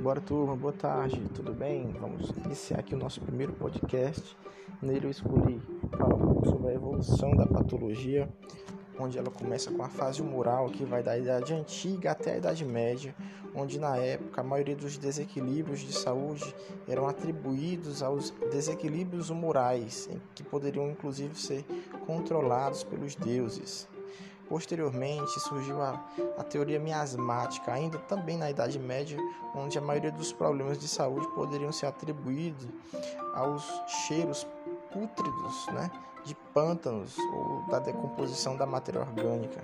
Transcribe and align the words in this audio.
Bora 0.00 0.18
turma, 0.18 0.56
boa 0.56 0.72
tarde, 0.72 1.20
tudo 1.34 1.52
bem? 1.52 1.92
Vamos 2.00 2.30
iniciar 2.42 2.78
aqui 2.78 2.94
o 2.94 2.98
nosso 2.98 3.20
primeiro 3.20 3.52
podcast. 3.52 4.34
Nele 4.80 5.06
eu 5.06 5.10
escolhi 5.10 5.60
falar 5.90 6.14
um 6.14 6.26
pouco 6.26 6.48
sobre 6.48 6.70
a 6.70 6.74
evolução 6.74 7.36
da 7.36 7.46
patologia, 7.46 8.26
onde 8.98 9.18
ela 9.18 9.30
começa 9.30 9.70
com 9.70 9.82
a 9.82 9.90
fase 9.90 10.22
humoral, 10.22 10.70
que 10.70 10.86
vai 10.86 11.02
da 11.02 11.18
idade 11.18 11.52
antiga 11.52 12.12
até 12.12 12.32
a 12.32 12.38
idade 12.38 12.64
média, 12.64 13.14
onde 13.54 13.78
na 13.78 13.94
época 13.98 14.40
a 14.40 14.44
maioria 14.44 14.74
dos 14.74 14.96
desequilíbrios 14.96 15.80
de 15.80 15.92
saúde 15.92 16.54
eram 16.88 17.06
atribuídos 17.06 18.02
aos 18.02 18.30
desequilíbrios 18.50 19.28
humorais, 19.28 20.08
que 20.34 20.42
poderiam 20.42 20.88
inclusive 20.88 21.38
ser 21.38 21.62
controlados 22.06 22.82
pelos 22.82 23.14
deuses. 23.14 23.86
Posteriormente 24.50 25.38
surgiu 25.38 25.80
a, 25.80 26.04
a, 26.36 26.42
teoria 26.42 26.80
miasmática, 26.80 27.72
ainda 27.72 27.98
também 28.00 28.36
na 28.36 28.50
Idade 28.50 28.80
Média, 28.80 29.16
onde 29.54 29.78
a 29.78 29.80
maioria 29.80 30.10
dos 30.10 30.32
problemas 30.32 30.76
de 30.76 30.88
saúde 30.88 31.28
poderiam 31.28 31.70
ser 31.70 31.86
atribuídos 31.86 32.66
aos 33.32 33.64
cheiros 33.86 34.44
pútridos 34.92 35.66
né, 35.68 35.88
de 36.24 36.34
pântanos 36.52 37.16
ou 37.32 37.62
da 37.70 37.78
decomposição 37.78 38.56
da 38.56 38.66
matéria 38.66 39.02
orgânica. 39.02 39.62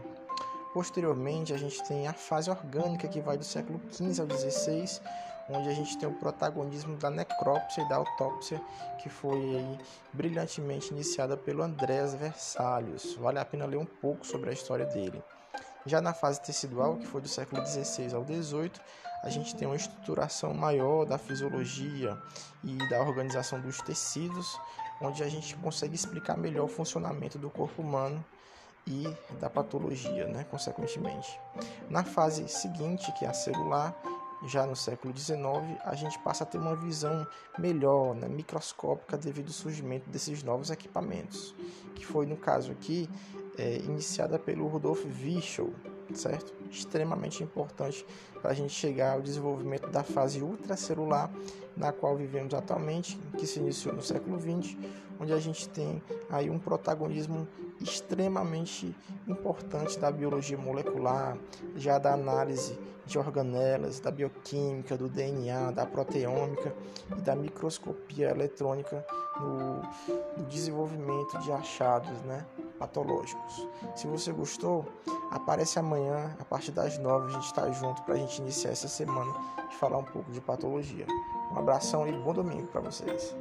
Posteriormente, 0.72 1.52
a 1.52 1.58
gente 1.58 1.82
tem 1.88 2.06
a 2.06 2.12
fase 2.12 2.48
orgânica, 2.48 3.08
que 3.08 3.20
vai 3.20 3.36
do 3.36 3.44
século 3.44 3.80
XV 3.90 4.22
ao 4.22 4.38
XVI, 4.38 5.00
onde 5.48 5.68
a 5.68 5.72
gente 5.72 5.96
tem 5.98 6.08
o 6.08 6.14
protagonismo 6.14 6.96
da 6.96 7.10
necrópsia 7.10 7.82
e 7.82 7.88
da 7.88 7.96
autópsia, 7.96 8.60
que 8.98 9.08
foi 9.08 9.38
aí 9.38 9.78
brilhantemente 10.12 10.92
iniciada 10.92 11.36
pelo 11.36 11.62
Andrés 11.62 12.14
Versalhos. 12.14 13.14
Vale 13.14 13.38
a 13.38 13.44
pena 13.44 13.66
ler 13.66 13.78
um 13.78 13.86
pouco 13.86 14.26
sobre 14.26 14.50
a 14.50 14.52
história 14.52 14.86
dele. 14.86 15.22
Já 15.84 16.00
na 16.00 16.12
fase 16.12 16.42
tecidual, 16.42 16.96
que 16.96 17.06
foi 17.06 17.20
do 17.20 17.28
século 17.28 17.64
XVI 17.64 18.12
ao 18.14 18.24
XVIII, 18.24 18.72
a 19.22 19.30
gente 19.30 19.54
tem 19.54 19.66
uma 19.66 19.76
estruturação 19.76 20.52
maior 20.52 21.04
da 21.04 21.16
fisiologia 21.16 22.20
e 22.62 22.76
da 22.88 23.00
organização 23.00 23.60
dos 23.60 23.80
tecidos, 23.80 24.58
onde 25.00 25.22
a 25.22 25.28
gente 25.28 25.54
consegue 25.56 25.94
explicar 25.94 26.36
melhor 26.36 26.64
o 26.64 26.68
funcionamento 26.68 27.38
do 27.38 27.50
corpo 27.50 27.82
humano 27.82 28.24
e 28.86 29.04
da 29.40 29.50
patologia, 29.50 30.26
né, 30.26 30.44
consequentemente. 30.50 31.40
Na 31.90 32.04
fase 32.04 32.48
seguinte, 32.48 33.10
que 33.12 33.24
é 33.24 33.28
a 33.28 33.34
celular, 33.34 33.96
já 34.48 34.66
no 34.66 34.76
século 34.76 35.16
XIX, 35.16 35.40
a 35.84 35.94
gente 35.94 36.18
passa 36.20 36.44
a 36.44 36.46
ter 36.46 36.58
uma 36.58 36.74
visão 36.74 37.26
melhor, 37.58 38.14
né, 38.14 38.28
microscópica, 38.28 39.16
devido 39.16 39.48
ao 39.48 39.52
surgimento 39.52 40.08
desses 40.10 40.42
novos 40.42 40.70
equipamentos, 40.70 41.54
que 41.94 42.04
foi, 42.04 42.26
no 42.26 42.36
caso 42.36 42.72
aqui, 42.72 43.08
é, 43.58 43.76
iniciada 43.78 44.38
pelo 44.38 44.66
Rudolf 44.66 45.04
Virchow, 45.04 45.72
certo? 46.14 46.52
Extremamente 46.70 47.42
importante 47.42 48.06
para 48.40 48.50
a 48.50 48.54
gente 48.54 48.72
chegar 48.72 49.14
ao 49.14 49.22
desenvolvimento 49.22 49.88
da 49.88 50.02
fase 50.02 50.42
ultracelular, 50.42 51.30
na 51.76 51.92
qual 51.92 52.16
vivemos 52.16 52.54
atualmente, 52.54 53.18
que 53.36 53.46
se 53.46 53.58
iniciou 53.58 53.94
no 53.94 54.02
século 54.02 54.38
XX, 54.38 54.76
onde 55.20 55.32
a 55.32 55.38
gente 55.38 55.68
tem 55.68 56.02
aí 56.30 56.48
um 56.50 56.58
protagonismo 56.58 57.46
extremamente 57.80 58.94
importante 59.26 59.98
da 59.98 60.10
biologia 60.10 60.56
molecular, 60.56 61.36
já 61.76 61.98
da 61.98 62.14
análise 62.14 62.78
de 63.06 63.18
organelas, 63.18 64.00
da 64.00 64.10
bioquímica, 64.10 64.96
do 64.96 65.08
DNA, 65.08 65.70
da 65.70 65.86
proteômica 65.86 66.74
e 67.16 67.20
da 67.20 67.34
microscopia 67.34 68.30
eletrônica 68.30 69.04
no, 69.40 69.82
no 70.36 70.44
desenvolvimento 70.48 71.38
de 71.38 71.52
achados 71.52 72.20
né, 72.22 72.44
patológicos. 72.78 73.66
Se 73.94 74.06
você 74.06 74.32
gostou, 74.32 74.84
aparece 75.30 75.78
amanhã, 75.78 76.36
a 76.38 76.44
partir 76.44 76.72
das 76.72 76.98
nove, 76.98 77.28
a 77.28 77.34
gente 77.34 77.46
está 77.46 77.70
junto 77.70 78.02
para 78.02 78.14
a 78.14 78.18
gente 78.18 78.40
iniciar 78.40 78.70
essa 78.70 78.88
semana 78.88 79.32
e 79.70 79.74
falar 79.74 79.98
um 79.98 80.04
pouco 80.04 80.30
de 80.32 80.40
patologia. 80.40 81.06
Um 81.52 81.58
abração 81.58 82.06
e 82.08 82.12
bom 82.12 82.32
domingo 82.32 82.66
para 82.66 82.80
vocês. 82.80 83.34